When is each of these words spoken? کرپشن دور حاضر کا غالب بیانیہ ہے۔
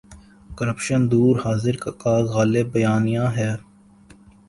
کرپشن 0.57 1.01
دور 1.11 1.35
حاضر 1.45 1.75
کا 1.83 1.91
غالب 2.33 2.67
بیانیہ 2.73 3.25
ہے۔ 3.37 3.51